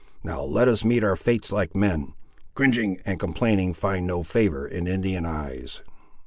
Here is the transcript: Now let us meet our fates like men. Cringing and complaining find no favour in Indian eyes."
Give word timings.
Now 0.23 0.41
let 0.41 0.67
us 0.67 0.83
meet 0.83 1.03
our 1.03 1.15
fates 1.15 1.51
like 1.51 1.75
men. 1.75 2.13
Cringing 2.55 2.99
and 3.05 3.19
complaining 3.19 3.75
find 3.75 4.07
no 4.07 4.23
favour 4.23 4.65
in 4.67 4.87
Indian 4.87 5.27
eyes." 5.27 5.83